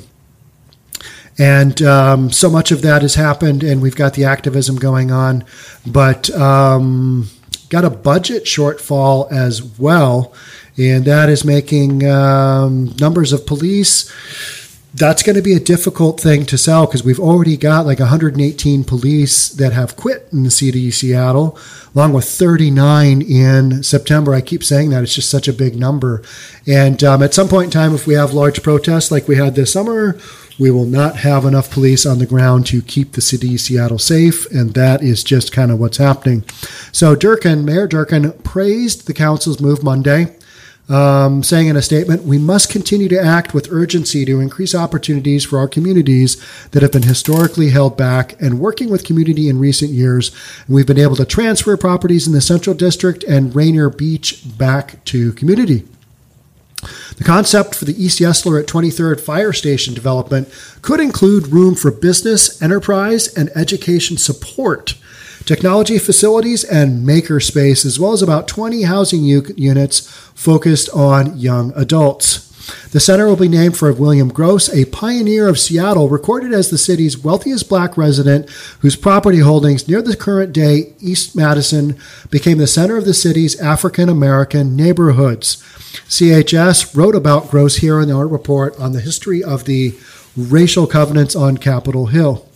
And 1.37 1.81
um, 1.81 2.31
so 2.31 2.49
much 2.49 2.71
of 2.71 2.81
that 2.83 3.01
has 3.01 3.15
happened, 3.15 3.63
and 3.63 3.81
we've 3.81 3.95
got 3.95 4.13
the 4.13 4.25
activism 4.25 4.75
going 4.75 5.11
on, 5.11 5.43
but 5.85 6.29
um, 6.31 7.27
got 7.69 7.83
a 7.83 7.89
budget 7.89 8.43
shortfall 8.43 9.31
as 9.31 9.63
well, 9.79 10.31
and 10.77 11.05
that 11.05 11.29
is 11.29 11.43
making 11.43 12.07
um, 12.07 12.95
numbers 12.99 13.33
of 13.33 13.47
police. 13.47 14.11
That's 14.95 15.23
going 15.23 15.35
to 15.35 15.41
be 15.41 15.53
a 15.53 15.59
difficult 15.59 16.21
thing 16.21 16.45
to 16.45 16.57
sell 16.57 16.85
because 16.85 17.03
we've 17.03 17.19
already 17.19 17.57
got 17.57 17.87
like 17.87 17.97
118 17.97 18.83
police 18.83 19.49
that 19.49 19.73
have 19.73 19.95
quit 19.95 20.29
in 20.31 20.43
the 20.43 20.51
city 20.51 20.87
of 20.87 20.93
Seattle, 20.93 21.57
along 21.95 22.13
with 22.13 22.25
39 22.25 23.23
in 23.23 23.81
September. 23.81 24.35
I 24.35 24.41
keep 24.41 24.63
saying 24.63 24.91
that 24.91 25.01
it's 25.01 25.15
just 25.15 25.31
such 25.31 25.47
a 25.47 25.53
big 25.53 25.75
number. 25.75 26.21
And 26.67 27.03
um, 27.03 27.23
at 27.23 27.33
some 27.33 27.47
point 27.47 27.65
in 27.65 27.71
time, 27.71 27.95
if 27.95 28.05
we 28.05 28.13
have 28.13 28.33
large 28.33 28.61
protests 28.61 29.09
like 29.09 29.27
we 29.27 29.35
had 29.35 29.55
this 29.55 29.73
summer, 29.73 30.19
we 30.59 30.71
will 30.71 30.85
not 30.85 31.17
have 31.17 31.45
enough 31.45 31.71
police 31.71 32.05
on 32.05 32.19
the 32.19 32.25
ground 32.25 32.65
to 32.67 32.81
keep 32.81 33.13
the 33.13 33.21
city 33.21 33.55
of 33.55 33.61
Seattle 33.61 33.99
safe, 33.99 34.49
and 34.51 34.73
that 34.73 35.01
is 35.01 35.23
just 35.23 35.51
kind 35.51 35.71
of 35.71 35.79
what's 35.79 35.97
happening. 35.97 36.43
So 36.91 37.15
Durkan, 37.15 37.63
Mayor 37.63 37.87
Durkan, 37.87 38.43
praised 38.43 39.07
the 39.07 39.13
council's 39.13 39.59
move 39.59 39.83
Monday. 39.83 40.35
Um, 40.89 41.43
saying 41.43 41.67
in 41.67 41.77
a 41.77 41.81
statement, 41.81 42.23
we 42.23 42.37
must 42.37 42.69
continue 42.69 43.07
to 43.07 43.19
act 43.19 43.53
with 43.53 43.71
urgency 43.71 44.25
to 44.25 44.41
increase 44.41 44.75
opportunities 44.75 45.45
for 45.45 45.57
our 45.57 45.67
communities 45.67 46.35
that 46.71 46.81
have 46.81 46.91
been 46.91 47.03
historically 47.03 47.69
held 47.69 47.95
back 47.95 48.39
and 48.41 48.59
working 48.59 48.89
with 48.89 49.05
community 49.05 49.47
in 49.47 49.59
recent 49.59 49.91
years. 49.91 50.35
We've 50.67 50.85
been 50.85 50.99
able 50.99 51.15
to 51.15 51.25
transfer 51.25 51.77
properties 51.77 52.27
in 52.27 52.33
the 52.33 52.41
Central 52.41 52.75
District 52.75 53.23
and 53.23 53.55
Rainier 53.55 53.89
Beach 53.89 54.43
back 54.57 55.03
to 55.05 55.31
community. 55.33 55.85
The 57.17 57.23
concept 57.23 57.75
for 57.75 57.85
the 57.85 58.03
East 58.03 58.19
Yesler 58.19 58.61
at 58.61 58.67
23rd 58.67 59.19
Fire 59.19 59.53
Station 59.53 59.93
development 59.93 60.49
could 60.81 60.99
include 60.99 61.47
room 61.47 61.75
for 61.75 61.91
business, 61.91 62.61
enterprise, 62.61 63.27
and 63.33 63.49
education 63.55 64.17
support, 64.17 64.95
technology 65.45 65.97
facilities, 65.97 66.63
and 66.63 67.07
makerspace, 67.07 67.85
as 67.85 67.99
well 67.99 68.13
as 68.13 68.21
about 68.21 68.47
20 68.47 68.83
housing 68.83 69.23
u- 69.23 69.53
units 69.55 70.01
focused 70.35 70.89
on 70.89 71.37
young 71.37 71.73
adults. 71.75 72.52
The 72.91 72.99
center 72.99 73.27
will 73.27 73.35
be 73.35 73.47
named 73.47 73.77
for 73.77 73.91
William 73.91 74.29
Gross, 74.29 74.69
a 74.69 74.85
pioneer 74.85 75.47
of 75.47 75.59
Seattle, 75.59 76.09
recorded 76.09 76.53
as 76.53 76.69
the 76.69 76.77
city's 76.77 77.17
wealthiest 77.17 77.67
black 77.67 77.97
resident, 77.97 78.49
whose 78.79 78.95
property 78.95 79.39
holdings 79.39 79.87
near 79.87 80.01
the 80.01 80.15
current 80.15 80.53
day 80.53 80.93
East 80.99 81.35
Madison 81.35 81.97
became 82.29 82.57
the 82.57 82.67
center 82.67 82.95
of 82.95 83.05
the 83.05 83.13
city's 83.13 83.59
African 83.59 84.09
American 84.09 84.75
neighborhoods. 84.75 85.57
CHS 86.07 86.95
wrote 86.95 87.15
about 87.15 87.49
Gross 87.49 87.77
here 87.77 87.99
in 87.99 88.11
our 88.11 88.27
report 88.27 88.79
on 88.79 88.93
the 88.93 89.01
history 89.01 89.43
of 89.43 89.65
the 89.65 89.95
racial 90.37 90.87
covenants 90.87 91.35
on 91.35 91.57
Capitol 91.57 92.07
Hill. 92.07 92.47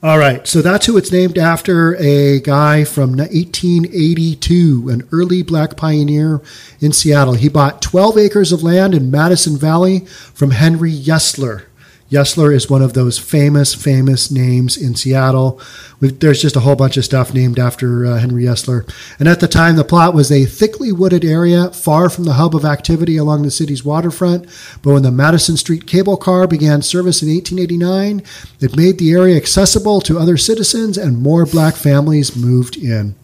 All 0.00 0.16
right, 0.16 0.46
so 0.46 0.62
that's 0.62 0.86
who 0.86 0.96
it's 0.96 1.10
named 1.10 1.38
after 1.38 1.96
a 1.96 2.38
guy 2.38 2.84
from 2.84 3.16
1882, 3.16 4.88
an 4.88 5.08
early 5.10 5.42
black 5.42 5.76
pioneer 5.76 6.40
in 6.78 6.92
Seattle. 6.92 7.34
He 7.34 7.48
bought 7.48 7.82
12 7.82 8.16
acres 8.16 8.52
of 8.52 8.62
land 8.62 8.94
in 8.94 9.10
Madison 9.10 9.56
Valley 9.56 10.04
from 10.06 10.52
Henry 10.52 10.92
Yesler. 10.92 11.64
Yesler 12.10 12.54
is 12.54 12.70
one 12.70 12.80
of 12.80 12.94
those 12.94 13.18
famous, 13.18 13.74
famous 13.74 14.30
names 14.30 14.78
in 14.78 14.94
Seattle. 14.94 15.60
We've, 16.00 16.18
there's 16.18 16.40
just 16.40 16.56
a 16.56 16.60
whole 16.60 16.76
bunch 16.76 16.96
of 16.96 17.04
stuff 17.04 17.34
named 17.34 17.58
after 17.58 18.06
uh, 18.06 18.18
Henry 18.18 18.44
Yesler. 18.44 18.90
And 19.18 19.28
at 19.28 19.40
the 19.40 19.48
time, 19.48 19.76
the 19.76 19.84
plot 19.84 20.14
was 20.14 20.32
a 20.32 20.46
thickly 20.46 20.90
wooded 20.90 21.22
area 21.22 21.68
far 21.70 22.08
from 22.08 22.24
the 22.24 22.34
hub 22.34 22.56
of 22.56 22.64
activity 22.64 23.18
along 23.18 23.42
the 23.42 23.50
city's 23.50 23.84
waterfront. 23.84 24.46
But 24.82 24.94
when 24.94 25.02
the 25.02 25.12
Madison 25.12 25.58
Street 25.58 25.86
cable 25.86 26.16
car 26.16 26.46
began 26.46 26.80
service 26.80 27.22
in 27.22 27.28
1889, 27.28 28.22
it 28.60 28.76
made 28.76 28.98
the 28.98 29.12
area 29.12 29.36
accessible 29.36 30.00
to 30.02 30.18
other 30.18 30.38
citizens 30.38 30.96
and 30.96 31.20
more 31.20 31.44
black 31.44 31.74
families 31.74 32.34
moved 32.34 32.78
in. 32.78 33.16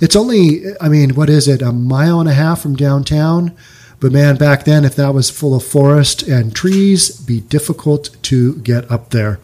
It's 0.00 0.16
only, 0.16 0.62
I 0.80 0.88
mean, 0.88 1.14
what 1.14 1.28
is 1.28 1.48
it, 1.48 1.60
a 1.60 1.72
mile 1.72 2.18
and 2.18 2.28
a 2.28 2.34
half 2.34 2.62
from 2.62 2.76
downtown? 2.76 3.54
But 4.02 4.10
man, 4.10 4.36
back 4.36 4.64
then, 4.64 4.84
if 4.84 4.96
that 4.96 5.14
was 5.14 5.30
full 5.30 5.54
of 5.54 5.62
forest 5.62 6.24
and 6.24 6.52
trees, 6.52 7.16
be 7.20 7.40
difficult 7.40 8.10
to 8.22 8.56
get 8.56 8.90
up 8.90 9.10
there. 9.10 9.38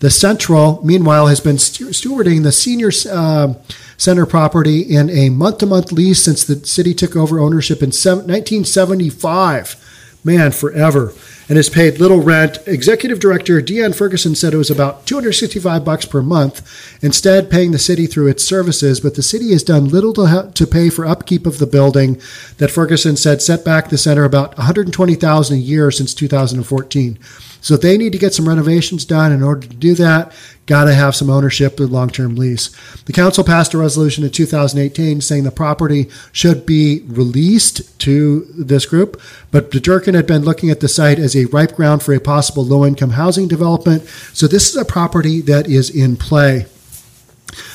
The 0.00 0.10
Central, 0.10 0.84
meanwhile, 0.84 1.28
has 1.28 1.40
been 1.40 1.56
stewarding 1.56 2.42
the 2.42 2.52
senior 2.52 2.90
uh, 3.10 3.54
center 3.96 4.26
property 4.26 4.82
in 4.82 5.08
a 5.08 5.30
month-to-month 5.30 5.92
lease 5.92 6.22
since 6.22 6.44
the 6.44 6.56
city 6.66 6.92
took 6.92 7.16
over 7.16 7.40
ownership 7.40 7.78
in 7.78 7.88
1975. 7.88 10.20
Man, 10.22 10.52
forever 10.52 11.14
and 11.52 11.58
has 11.58 11.68
paid 11.68 12.00
little 12.00 12.22
rent. 12.22 12.66
Executive 12.66 13.20
Director 13.20 13.60
Dian 13.60 13.92
Ferguson 13.92 14.34
said 14.34 14.54
it 14.54 14.56
was 14.56 14.70
about 14.70 15.04
265 15.04 15.84
bucks 15.84 16.06
per 16.06 16.22
month, 16.22 16.66
instead 17.02 17.50
paying 17.50 17.72
the 17.72 17.78
city 17.78 18.06
through 18.06 18.28
its 18.28 18.42
services, 18.42 19.00
but 19.00 19.16
the 19.16 19.22
city 19.22 19.52
has 19.52 19.62
done 19.62 19.86
little 19.86 20.14
to, 20.14 20.50
to 20.54 20.66
pay 20.66 20.88
for 20.88 21.04
upkeep 21.04 21.44
of 21.44 21.58
the 21.58 21.66
building 21.66 22.18
that 22.56 22.70
Ferguson 22.70 23.16
said 23.16 23.42
set 23.42 23.66
back 23.66 23.90
the 23.90 23.98
center 23.98 24.24
about 24.24 24.56
120,000 24.56 25.54
a 25.54 25.60
year 25.60 25.90
since 25.90 26.14
2014. 26.14 27.18
So 27.62 27.76
they 27.76 27.96
need 27.96 28.12
to 28.12 28.18
get 28.18 28.34
some 28.34 28.48
renovations 28.48 29.04
done. 29.04 29.30
In 29.30 29.42
order 29.42 29.68
to 29.68 29.74
do 29.74 29.94
that, 29.94 30.32
got 30.66 30.84
to 30.84 30.94
have 30.94 31.14
some 31.14 31.30
ownership 31.30 31.78
with 31.78 31.90
long-term 31.90 32.34
lease. 32.34 32.68
The 33.04 33.12
council 33.12 33.44
passed 33.44 33.72
a 33.72 33.78
resolution 33.78 34.24
in 34.24 34.30
2018 34.30 35.20
saying 35.20 35.44
the 35.44 35.50
property 35.50 36.08
should 36.32 36.66
be 36.66 37.02
released 37.06 37.98
to 38.00 38.46
this 38.56 38.84
group, 38.84 39.20
but 39.50 39.70
Durkan 39.70 40.14
had 40.14 40.26
been 40.26 40.42
looking 40.42 40.70
at 40.70 40.80
the 40.80 40.88
site 40.88 41.20
as 41.20 41.36
a 41.36 41.41
ripe 41.46 41.74
ground 41.74 42.02
for 42.02 42.14
a 42.14 42.20
possible 42.20 42.64
low-income 42.64 43.10
housing 43.10 43.48
development. 43.48 44.04
So 44.32 44.46
this 44.46 44.68
is 44.68 44.76
a 44.76 44.84
property 44.84 45.40
that 45.42 45.66
is 45.66 45.90
in 45.90 46.16
play. 46.16 46.66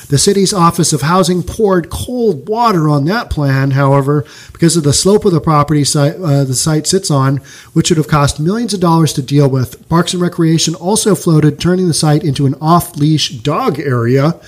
The 0.08 0.18
city's 0.18 0.52
Office 0.52 0.92
of 0.92 1.02
Housing 1.02 1.42
poured 1.42 1.90
cold 1.90 2.48
water 2.48 2.88
on 2.88 3.04
that 3.04 3.30
plan, 3.30 3.72
however, 3.72 4.24
because 4.52 4.76
of 4.76 4.82
the 4.82 4.92
slope 4.92 5.24
of 5.24 5.32
the 5.32 5.40
property 5.40 5.84
site, 5.84 6.16
uh, 6.16 6.44
the 6.44 6.54
site 6.54 6.86
sits 6.86 7.10
on, 7.10 7.36
which 7.74 7.90
would 7.90 7.98
have 7.98 8.08
cost 8.08 8.40
millions 8.40 8.74
of 8.74 8.80
dollars 8.80 9.12
to 9.12 9.22
deal 9.22 9.48
with. 9.48 9.86
Parks 9.88 10.14
and 10.14 10.22
Recreation 10.22 10.74
also 10.74 11.14
floated 11.14 11.60
turning 11.60 11.86
the 11.86 11.94
site 11.94 12.24
into 12.24 12.46
an 12.46 12.54
off 12.60 12.96
leash 12.96 13.30
dog 13.30 13.78
area. 13.78 14.40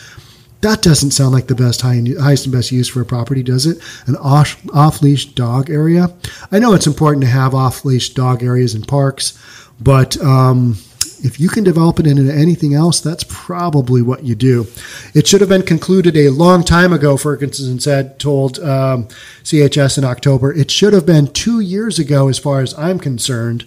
That 0.61 0.83
doesn't 0.83 1.13
sound 1.13 1.33
like 1.33 1.47
the 1.47 1.55
best 1.55 1.81
high, 1.81 2.03
highest 2.19 2.45
and 2.45 2.53
best 2.53 2.71
use 2.71 2.89
for 2.89 3.01
a 3.01 3.07
property, 3.07 3.43
does 3.43 3.67
it? 3.67 3.79
An 4.07 4.17
off, 4.17 5.03
leash 5.03 5.27
dog 5.27 5.71
area. 5.71 6.13
I 6.53 6.59
know 6.59 6.75
it's 6.75 6.87
important 6.87 7.23
to 7.23 7.31
have 7.31 7.55
off 7.55 7.85
leash 7.85 8.11
dog 8.11 8.43
areas 8.43 8.75
in 8.75 8.83
parks, 8.83 9.39
but 9.81 10.21
um, 10.23 10.77
if 11.23 11.41
you 11.41 11.49
can 11.49 11.65
develop 11.65 11.99
it 11.99 12.07
into 12.07 12.33
anything 12.33 12.75
else, 12.75 13.01
that's 13.01 13.25
probably 13.29 14.03
what 14.03 14.25
you 14.25 14.35
do. 14.35 14.67
It 15.15 15.27
should 15.27 15.41
have 15.41 15.49
been 15.49 15.63
concluded 15.63 16.17
a 16.17 16.29
long 16.29 16.63
time 16.63 16.93
ago, 16.93 17.17
Ferguson 17.17 17.81
said, 17.81 18.19
told 18.19 18.59
um, 18.59 19.05
CHS 19.45 19.99
in 19.99 20.05
October. 20.05 20.53
It 20.53 20.71
should 20.71 20.93
have 20.93 21.07
been 21.07 21.29
two 21.29 21.61
years 21.61 21.99
ago, 21.99 22.29
as 22.29 22.39
far 22.39 22.61
as 22.61 22.75
I'm 22.79 22.99
concerned. 22.99 23.65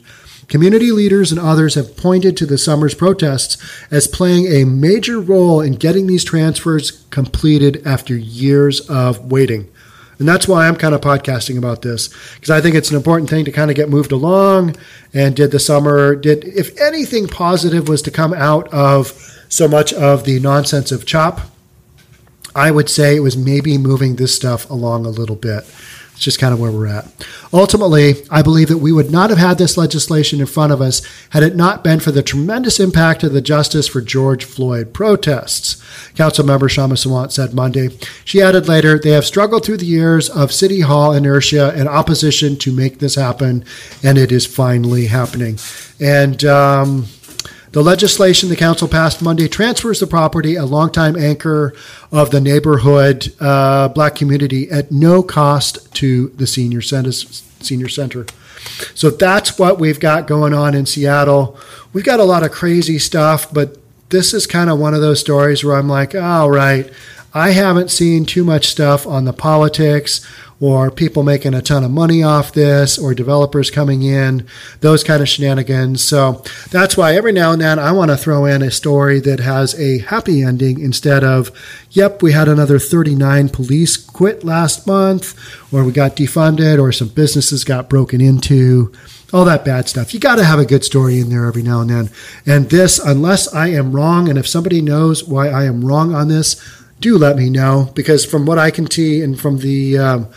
Community 0.48 0.92
leaders 0.92 1.32
and 1.32 1.40
others 1.40 1.76
have 1.76 1.98
pointed 1.98 2.38
to 2.38 2.46
the 2.46 2.58
summer's 2.58 2.94
protests 2.94 3.58
as 3.92 4.08
playing 4.08 4.48
a 4.48 4.66
major 4.66 5.20
role 5.20 5.62
in 5.62 5.74
getting 5.74 6.08
these 6.08 6.24
transfers 6.24 7.04
completed 7.10 7.82
after 7.86 8.16
years 8.16 8.82
of 8.90 9.32
waiting. 9.32 9.70
And 10.20 10.28
that's 10.28 10.48
why 10.48 10.68
I'm 10.68 10.76
kind 10.76 10.94
of 10.94 11.02
podcasting 11.02 11.58
about 11.58 11.82
this 11.82 12.10
because 12.36 12.50
I 12.50 12.62
think 12.62 12.76
it's 12.76 12.90
an 12.90 12.96
important 12.96 13.30
thing 13.30 13.46
to 13.46 13.52
kind 13.52 13.72
of 13.72 13.76
get 13.76 13.90
moved 13.90 14.12
along. 14.12 14.76
And 15.14 15.36
did 15.36 15.52
the 15.52 15.60
summer, 15.60 16.16
did, 16.16 16.44
if 16.46 16.80
anything 16.80 17.28
positive 17.28 17.88
was 17.88 18.02
to 18.04 18.12
come 18.12 18.34
out 18.34 18.72
of 18.74 19.12
so 19.50 19.68
much 19.68 19.92
of 19.94 20.24
the 20.26 20.40
nonsense 20.40 20.92
of 20.92 21.06
CHOP, 21.06 21.42
I 22.56 22.72
would 22.72 22.90
say 22.90 23.16
it 23.16 23.22
was 23.22 23.36
maybe 23.36 23.78
moving 23.78 24.16
this 24.16 24.36
stuff 24.36 24.70
along 24.70 25.06
a 25.06 25.10
little 25.10 25.36
bit. 25.36 25.64
It's 26.14 26.24
just 26.24 26.40
kind 26.40 26.54
of 26.54 26.60
where 26.60 26.72
we're 26.72 26.88
at. 26.88 27.08
Ultimately, 27.52 28.14
I 28.30 28.42
believe 28.42 28.68
that 28.70 28.78
we 28.78 28.92
would 28.92 29.12
not 29.12 29.30
have 29.30 29.40
had 29.40 29.58
this 29.58 29.78
legislation 29.78 30.40
in 30.40 30.46
front 30.46 30.72
of 30.72 30.82
us 30.82 31.02
had 31.32 31.44
it 31.44 31.56
not 31.56 31.84
been 31.84 32.00
for 32.00 32.12
the 32.12 32.24
tremendous 32.24 32.80
impact 32.80 33.24
of 33.24 33.34
the 33.34 33.42
Justice 33.42 33.88
for 33.88 34.00
George 34.00 34.46
Floyd 34.46 34.94
protests. 34.94 35.76
Councilmember 36.14 36.70
Kshama 36.70 36.94
Sawant 36.94 37.32
said 37.32 37.54
Monday. 37.54 37.90
She 38.24 38.42
added 38.42 38.68
later, 38.68 39.00
they 39.00 39.10
have 39.10 39.26
struggled 39.26 39.66
through 39.66 39.78
the 39.78 39.86
years 39.86 40.30
of 40.30 40.52
City 40.52 40.82
Hall 40.82 41.14
inertia 41.14 41.74
and 41.76 41.90
opposition 41.90 42.58
to 42.58 42.72
make 42.72 43.00
this 43.00 43.16
happen, 43.16 43.66
and 44.04 44.18
it 44.18 44.32
is 44.32 44.46
finally 44.46 45.08
happening. 45.08 45.58
And, 46.00 46.44
um, 46.46 47.08
the 47.74 47.84
legislation 47.84 48.50
the 48.50 48.56
council 48.56 48.88
passed 48.88 49.22
Monday 49.22 49.48
transfers 49.48 50.00
the 50.00 50.08
property, 50.08 50.56
a 50.56 50.66
longtime 50.66 51.16
anchor 51.16 51.74
of 52.12 52.30
the 52.30 52.40
neighborhood 52.40 53.34
uh, 53.40 53.90
black 53.90 54.16
community, 54.16 54.70
at 54.70 54.92
no 54.92 55.24
cost 55.24 55.94
to 55.96 56.30
the 56.30 56.48
senior 56.48 56.82
center. 56.82 57.12
Senior 57.12 57.90
center. 57.90 58.26
So 58.94 59.10
that's 59.10 59.58
what 59.58 59.80
we've 59.80 60.00
got 60.00 60.28
going 60.28 60.54
on 60.54 60.76
in 60.76 60.86
Seattle. 60.86 61.58
We've 61.94 62.04
got 62.04 62.20
a 62.20 62.26
lot 62.26 62.44
of 62.44 62.52
crazy 62.52 63.00
stuff, 63.00 63.52
but 63.52 63.78
this 64.10 64.34
is 64.34 64.46
kind 64.46 64.70
of 64.70 64.80
one 64.80 64.94
of 64.94 65.02
those 65.02 65.20
stories 65.20 65.64
where 65.64 65.76
I'm 65.76 65.90
like, 65.90 66.14
all 66.14 66.52
right, 66.52 66.90
I 67.34 67.52
haven't 67.52 67.90
seen 67.90 68.26
too 68.26 68.44
much 68.44 68.68
stuff 68.68 69.08
on 69.08 69.26
the 69.26 69.34
politics 69.34 70.26
or 70.64 70.90
people 70.90 71.24
making 71.24 71.54
a 71.54 71.62
ton 71.62 71.84
of 71.84 71.92
money 71.92 72.24
off 72.24 72.54
this 72.54 72.98
or 72.98 73.14
developers 73.14 73.70
coming 73.70 74.02
in, 74.02 74.48
those 74.80 75.04
kind 75.04 75.22
of 75.22 75.28
shenanigans. 75.28 76.02
So 76.02 76.42
that's 76.72 76.96
why 76.96 77.16
every 77.16 77.34
now 77.34 77.52
and 77.52 77.62
then 77.62 77.80
I 77.80 77.92
want 77.92 78.12
to 78.12 78.16
throw 78.16 78.46
in 78.46 78.62
a 78.62 78.72
story 78.72 79.20
that 79.20 79.42
has 79.42 79.78
a 79.78 79.98
happy 79.98 80.42
ending 80.42 80.80
instead 80.80 81.22
of, 81.22 81.52
yep, 81.92 82.24
we 82.24 82.32
had 82.32 82.48
another 82.48 82.80
39 82.80 83.50
police 83.50 83.98
quit 83.98 84.46
last 84.46 84.88
month, 84.88 85.38
or 85.74 85.84
we 85.84 85.92
got 85.92 86.16
defunded, 86.16 86.82
or 86.82 86.94
some 86.94 87.10
businesses 87.10 87.66
got 87.66 87.90
broken 87.90 88.22
into 88.22 88.94
all 89.34 89.44
that 89.44 89.66
bad 89.66 89.90
stuff. 89.90 90.14
You 90.14 90.22
got 90.22 90.36
to 90.36 90.46
have 90.46 90.60
a 90.60 90.66
good 90.66 90.86
story 90.86 91.20
in 91.20 91.30
there 91.30 91.46
every 91.46 91.64
now 91.64 91.82
and 91.82 91.90
then. 91.90 92.10
And 92.46 92.70
this, 92.70 93.00
unless 93.00 93.54
I 93.54 93.68
am 93.72 93.92
wrong, 93.92 94.30
and 94.30 94.38
if 94.38 94.48
somebody 94.48 94.82
knows 94.82 95.26
why 95.26 95.50
I 95.50 95.66
am 95.66 95.84
wrong 95.84 96.16
on 96.16 96.30
this, 96.30 96.56
do 97.04 97.18
let 97.18 97.36
me 97.36 97.50
know 97.50 97.92
because 97.94 98.26
from 98.26 98.46
what 98.46 98.58
I 98.58 98.72
can 98.72 98.90
see 98.90 99.22
and 99.22 99.40
from 99.40 99.58
the 99.58 99.98
um, 99.98 100.28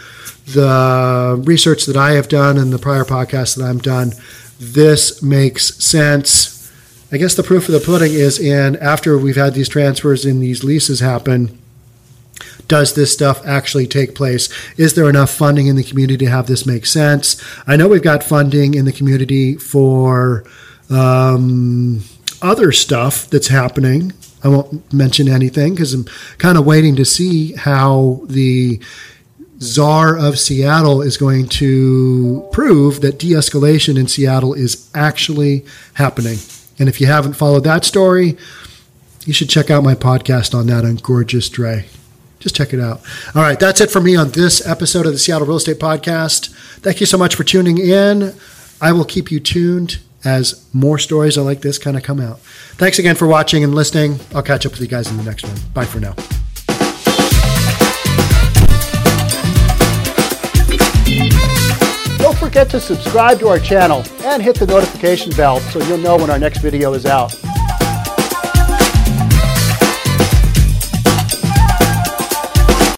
the 0.47 1.41
research 1.45 1.87
that 1.87 1.97
I 1.97 2.13
have 2.13 2.29
done 2.29 2.59
and 2.59 2.73
the 2.73 2.79
prior 2.79 3.05
podcasts 3.05 3.57
that 3.57 3.65
I've 3.65 3.83
done, 3.83 4.13
this 4.59 5.23
makes 5.23 5.77
sense. 5.83 6.71
I 7.13 7.19
guess 7.19 7.35
the 7.35 7.45
proof 7.45 7.69
of 7.69 7.73
the 7.73 7.81
pudding 7.81 8.13
is 8.13 8.39
in 8.39 8.77
after 8.77 9.17
we've 9.17 9.37
had 9.37 9.55
these 9.55 9.69
transfers 9.69 10.25
and 10.25 10.43
these 10.43 10.65
leases 10.65 11.01
happen. 11.01 11.57
Does 12.67 12.95
this 12.95 13.13
stuff 13.13 13.47
actually 13.47 13.87
take 13.87 14.17
place? 14.17 14.49
Is 14.77 14.95
there 14.95 15.09
enough 15.09 15.31
funding 15.31 15.69
in 15.69 15.77
the 15.77 15.85
community 15.85 16.25
to 16.25 16.31
have 16.31 16.49
this 16.49 16.67
make 16.67 16.85
sense? 16.85 17.41
I 17.65 17.77
know 17.77 17.87
we've 17.87 18.03
got 18.03 18.25
funding 18.25 18.75
in 18.75 18.87
the 18.87 18.93
community 18.93 19.55
for 19.55 20.45
um, 20.91 22.03
other 22.43 22.73
stuff 22.73 23.31
that's 23.31 23.49
happening 23.49 24.13
I 24.47 24.49
won't 24.49 24.93
mention 24.93 25.29
anything 25.29 25.75
because 25.75 25.93
I'm 25.93 26.05
kind 26.39 26.57
of 26.57 26.65
waiting 26.65 26.95
to 26.97 27.05
see 27.05 27.55
how 27.55 28.21
the 28.27 28.81
czar 29.61 30.17
of 30.17 30.39
Seattle 30.39 31.03
is 31.03 31.17
going 31.17 31.49
to 31.49 32.49
prove 32.53 33.01
that 33.01 33.19
de 33.19 33.33
escalation 33.33 33.99
in 33.99 34.07
Seattle 34.07 34.55
is 34.55 34.89
actually 34.95 35.65
happening. 35.95 36.39
And 36.79 36.89
if 36.89 37.01
you 37.01 37.09
haven't 37.09 37.33
followed 37.33 37.65
that 37.65 37.85
story, 37.85 38.37
you 39.25 39.33
should 39.33 39.51
check 39.51 39.69
out 39.69 39.83
my 39.83 39.97
podcast 39.97 40.55
on 40.57 40.69
that 40.69 40.85
on 40.85 40.95
Gorgeous 40.95 41.49
Dre. 41.49 41.87
Just 42.39 42.55
check 42.55 42.73
it 42.73 42.79
out. 42.79 43.01
All 43.35 43.43
right, 43.43 43.59
that's 43.59 43.81
it 43.81 43.91
for 43.91 44.01
me 44.01 44.15
on 44.15 44.31
this 44.31 44.65
episode 44.65 45.07
of 45.07 45.13
the 45.13 45.19
Seattle 45.19 45.49
Real 45.49 45.57
Estate 45.57 45.81
Podcast. 45.81 46.55
Thank 46.83 47.01
you 47.01 47.07
so 47.07 47.19
much 47.19 47.35
for 47.35 47.43
tuning 47.43 47.79
in. 47.79 48.33
I 48.81 48.93
will 48.93 49.07
keep 49.07 49.33
you 49.33 49.41
tuned 49.41 49.99
as 50.27 50.67
more 50.75 50.99
stories 50.99 51.39
like 51.39 51.61
this 51.61 51.79
kind 51.79 51.97
of 51.97 52.03
come 52.03 52.21
out. 52.21 52.41
Thanks 52.75 52.99
again 52.99 53.15
for 53.15 53.27
watching 53.27 53.63
and 53.63 53.75
listening. 53.75 54.19
I'll 54.35 54.43
catch 54.43 54.67
up 54.67 54.73
with 54.73 54.81
you 54.81 54.89
guys 54.89 55.09
in 55.09 55.17
the 55.17 55.23
next 55.23 55.45
one. 55.45 55.57
Bye 55.73 55.85
for 55.85 56.01
now. 56.01 56.15
Don't 62.19 62.37
forget 62.37 62.69
to 62.71 62.81
subscribe 62.81 63.39
to 63.39 63.49
our 63.49 63.61
channel 63.61 64.03
and 64.25 64.43
hit 64.43 64.57
the 64.57 64.67
notification 64.67 65.31
bell 65.37 65.61
so 65.61 65.81
you'll 65.85 65.99
know 65.99 66.17
when 66.17 66.29
our 66.29 66.39
next 66.41 66.59
video 66.59 66.93
is 66.95 67.07
out. 67.07 67.33